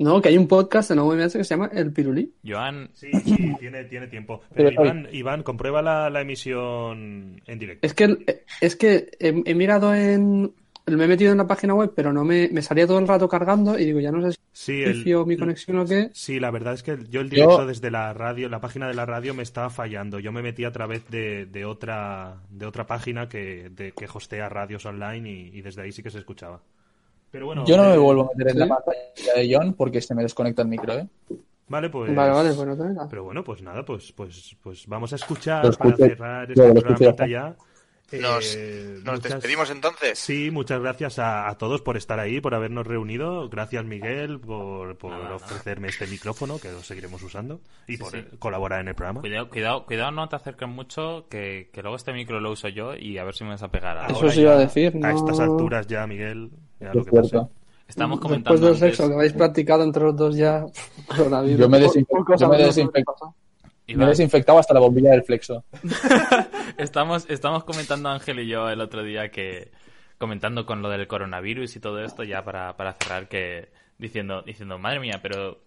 [0.00, 2.32] No, que hay un podcast en la UMH que se llama El Pirulí.
[2.46, 4.40] Joan, Sí, sí, tiene, tiene tiempo.
[4.54, 7.86] Pero Pero, Iván, Iván, comprueba la, la emisión en directo.
[7.86, 10.52] Es que, es que he, he mirado en...
[10.86, 13.28] Me he metido en la página web, pero no me, me salía todo el rato
[13.28, 16.08] cargando y digo, ya no sé si Sí, es el, mi conexión o qué.
[16.12, 18.94] sí, la verdad es que yo el directo Yo- desde la radio, la página de
[18.94, 20.18] la radio me estaba fallando.
[20.18, 24.48] Yo me metí a través de, de otra de otra página que, de- que hostea
[24.48, 26.60] radios online y, y desde ahí sí que se escuchaba.
[27.30, 30.00] Pero bueno, Yo no me eh, vuelvo a meter en la pantalla de John porque
[30.00, 31.06] se me desconecta el micro, ¿eh?
[31.68, 32.12] Vale, pues.
[32.14, 33.06] Vale, vale, pues no te vengas.
[33.08, 36.08] Pero bueno, pues nada, pues, pues, pues vamos a escuchar Lo para escuché.
[36.10, 37.54] cerrar este escuché, programita ya.
[38.12, 40.18] Eh, Nos, nos muchas- despedimos entonces.
[40.18, 43.48] Sí, muchas gracias a, a todos por estar ahí, por habernos reunido.
[43.48, 45.36] Gracias, Miguel, por, por Nada, nada.
[45.36, 48.24] ofrecerme este micrófono, que lo seguiremos usando, y Sí, por sí.
[48.40, 49.20] colaborar en el programa.
[49.20, 52.96] cuidado, cuidado, cuidado, no te acerques mucho, que, que luego este micro lo uso yo
[52.96, 53.96] y a ver si me vas a pegar.
[53.96, 57.10] Ahora Eso sí iba a decir, A no- estas alturas ya, Miguel, lo que.
[57.88, 60.64] Estamos Después comentando del antes- sexo que habéis practicado entre los dos ya...
[61.08, 61.58] coronavirus.
[61.58, 63.34] Yo me desinfe- yo me pasa.
[63.88, 65.64] Me he desinfectado hasta la bombilla del flexo.
[66.78, 69.72] estamos, estamos comentando Ángel y yo el otro día que
[70.18, 74.78] comentando con lo del coronavirus y todo esto ya para, para cerrar que diciendo diciendo
[74.78, 75.58] madre mía pero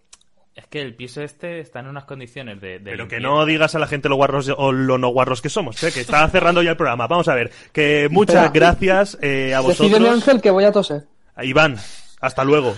[0.54, 3.34] es que el piso este está en unas condiciones de, de Pero que limpieza".
[3.34, 5.90] no digas a la gente lo guarros o lo no guarros que somos, ¿eh?
[5.92, 7.06] que está cerrando ya el programa.
[7.08, 8.52] Vamos a ver, que muchas Espera.
[8.52, 10.08] gracias eh, a vosotros.
[10.08, 11.06] Ángel, que voy a toser.
[11.34, 11.76] A Iván,
[12.20, 12.74] hasta luego.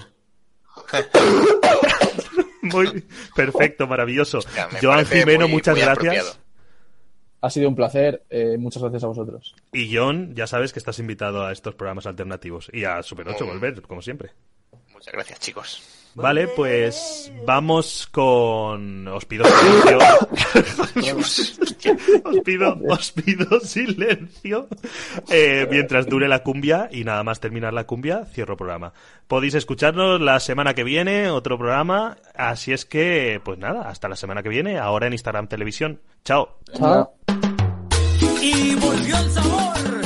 [2.63, 4.41] Muy perfecto, maravilloso.
[4.55, 5.99] Ya, Joan Jimeno, muy- muchas muy gracias.
[6.15, 6.47] apropiado.
[7.43, 8.25] Ha sido un placer.
[8.31, 9.55] eh, muchas gracias a vosotros.
[9.73, 12.69] Y John, ya sabes que estás invitado a estos programas alternativos.
[12.73, 13.49] Y a Super 8 Mm.
[13.49, 14.31] volver, como siempre.
[14.93, 15.96] Muchas gracias, chicos.
[16.17, 19.07] Vale, pues vamos con...
[19.07, 19.99] Os pido silencio.
[22.25, 24.67] os, pido, os pido silencio.
[25.29, 28.95] Eh, mientras dure la cumbia y nada más terminar la cumbia, cierro programa.
[29.29, 32.17] Podéis escucharnos la semana que viene, otro programa.
[32.35, 36.01] Así es que, pues nada, hasta la semana que viene, ahora en Instagram Televisión.
[36.25, 36.61] Chao.
[36.73, 37.13] Chao.
[38.41, 40.06] Y volvió el sabor